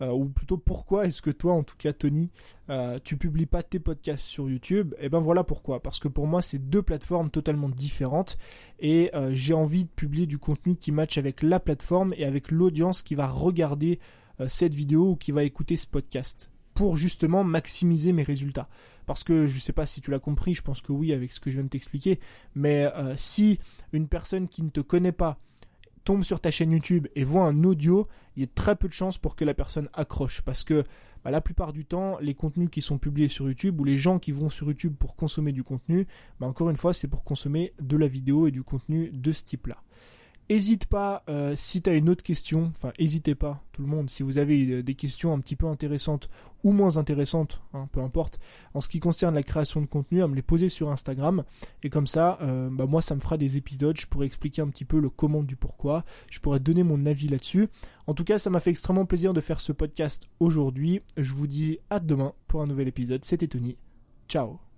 ou 0.09 0.25
plutôt 0.25 0.57
pourquoi 0.57 1.05
est-ce 1.05 1.21
que 1.21 1.29
toi, 1.29 1.53
en 1.53 1.63
tout 1.63 1.75
cas 1.77 1.93
Tony, 1.93 2.29
euh, 2.69 2.99
tu 3.03 3.17
publies 3.17 3.45
pas 3.45 3.63
tes 3.63 3.79
podcasts 3.79 4.23
sur 4.23 4.49
YouTube? 4.49 4.93
Et 4.99 5.09
ben 5.09 5.19
voilà 5.19 5.43
pourquoi. 5.43 5.81
Parce 5.81 5.99
que 5.99 6.07
pour 6.07 6.27
moi, 6.27 6.41
c'est 6.41 6.69
deux 6.69 6.81
plateformes 6.81 7.29
totalement 7.29 7.69
différentes 7.69 8.37
et 8.79 9.11
euh, 9.13 9.31
j'ai 9.33 9.53
envie 9.53 9.85
de 9.85 9.89
publier 9.89 10.25
du 10.25 10.37
contenu 10.37 10.75
qui 10.75 10.91
matche 10.91 11.17
avec 11.17 11.43
la 11.43 11.59
plateforme 11.59 12.13
et 12.17 12.25
avec 12.25 12.51
l'audience 12.51 13.01
qui 13.01 13.15
va 13.15 13.27
regarder 13.27 13.99
cette 14.47 14.73
vidéo 14.73 15.11
ou 15.11 15.15
qui 15.15 15.31
va 15.31 15.43
écouter 15.43 15.77
ce 15.77 15.85
podcast 15.85 16.49
pour 16.73 16.97
justement 16.97 17.43
maximiser 17.43 18.11
mes 18.11 18.23
résultats. 18.23 18.69
Parce 19.05 19.23
que 19.23 19.45
je 19.45 19.53
ne 19.53 19.59
sais 19.59 19.73
pas 19.73 19.85
si 19.85 20.01
tu 20.01 20.09
l'as 20.09 20.17
compris, 20.17 20.55
je 20.55 20.63
pense 20.63 20.81
que 20.81 20.91
oui 20.91 21.13
avec 21.13 21.31
ce 21.31 21.39
que 21.39 21.51
je 21.51 21.57
viens 21.57 21.63
de 21.63 21.69
t'expliquer, 21.69 22.19
mais 22.55 22.87
si 23.17 23.59
une 23.93 24.07
personne 24.07 24.47
qui 24.47 24.63
ne 24.63 24.69
te 24.69 24.79
connaît 24.79 25.11
pas 25.11 25.37
tombe 26.03 26.23
sur 26.23 26.39
ta 26.39 26.51
chaîne 26.51 26.71
YouTube 26.71 27.07
et 27.15 27.23
voit 27.23 27.45
un 27.45 27.63
audio, 27.63 28.07
il 28.35 28.41
y 28.41 28.43
a 28.45 28.47
très 28.53 28.75
peu 28.75 28.87
de 28.87 28.93
chances 28.93 29.17
pour 29.17 29.35
que 29.35 29.45
la 29.45 29.53
personne 29.53 29.89
accroche. 29.93 30.41
Parce 30.41 30.63
que 30.63 30.83
bah, 31.23 31.31
la 31.31 31.41
plupart 31.41 31.73
du 31.73 31.85
temps, 31.85 32.17
les 32.19 32.33
contenus 32.33 32.69
qui 32.71 32.81
sont 32.81 32.97
publiés 32.97 33.27
sur 33.27 33.47
YouTube 33.47 33.79
ou 33.79 33.83
les 33.83 33.97
gens 33.97 34.19
qui 34.19 34.31
vont 34.31 34.49
sur 34.49 34.67
YouTube 34.67 34.95
pour 34.97 35.15
consommer 35.15 35.51
du 35.51 35.63
contenu, 35.63 36.07
bah, 36.39 36.47
encore 36.47 36.69
une 36.69 36.77
fois, 36.77 36.93
c'est 36.93 37.07
pour 37.07 37.23
consommer 37.23 37.73
de 37.79 37.97
la 37.97 38.07
vidéo 38.07 38.47
et 38.47 38.51
du 38.51 38.63
contenu 38.63 39.09
de 39.11 39.31
ce 39.31 39.43
type-là. 39.43 39.77
Hésite 40.49 40.85
pas, 40.85 41.23
euh, 41.29 41.53
si 41.55 41.81
tu 41.81 41.89
as 41.89 41.95
une 41.95 42.09
autre 42.09 42.23
question, 42.23 42.71
enfin 42.75 42.91
n'hésitez 42.99 43.35
pas, 43.35 43.63
tout 43.71 43.81
le 43.81 43.87
monde, 43.87 44.09
si 44.09 44.21
vous 44.21 44.37
avez 44.37 44.65
euh, 44.65 44.83
des 44.83 44.95
questions 44.95 45.31
un 45.31 45.39
petit 45.39 45.55
peu 45.55 45.65
intéressantes 45.65 46.29
ou 46.63 46.73
moins 46.73 46.97
intéressantes, 46.97 47.61
hein, 47.73 47.87
peu 47.91 48.01
importe, 48.01 48.39
en 48.73 48.81
ce 48.81 48.89
qui 48.89 48.99
concerne 48.99 49.33
la 49.33 49.43
création 49.43 49.79
de 49.79 49.85
contenu, 49.85 50.21
à 50.21 50.27
me 50.27 50.35
les 50.35 50.41
poser 50.41 50.67
sur 50.67 50.91
Instagram. 50.91 51.43
Et 51.83 51.89
comme 51.89 52.05
ça, 52.05 52.37
euh, 52.41 52.69
bah, 52.69 52.85
moi, 52.85 53.01
ça 53.01 53.15
me 53.15 53.21
fera 53.21 53.37
des 53.37 53.55
épisodes, 53.55 53.97
je 53.97 54.07
pourrais 54.07 54.25
expliquer 54.25 54.61
un 54.61 54.67
petit 54.67 54.85
peu 54.85 54.99
le 54.99 55.09
comment 55.09 55.41
du 55.41 55.55
pourquoi, 55.55 56.03
je 56.29 56.39
pourrais 56.39 56.59
donner 56.59 56.83
mon 56.83 57.05
avis 57.05 57.29
là-dessus. 57.29 57.69
En 58.07 58.13
tout 58.13 58.25
cas, 58.25 58.37
ça 58.37 58.49
m'a 58.49 58.59
fait 58.59 58.71
extrêmement 58.71 59.05
plaisir 59.05 59.33
de 59.33 59.41
faire 59.41 59.61
ce 59.61 59.71
podcast 59.71 60.27
aujourd'hui. 60.41 61.01
Je 61.15 61.33
vous 61.33 61.47
dis 61.47 61.79
à 61.89 61.99
demain 61.99 62.33
pour 62.47 62.61
un 62.61 62.67
nouvel 62.67 62.89
épisode. 62.89 63.23
C'était 63.23 63.47
Tony. 63.47 63.77
Ciao 64.27 64.70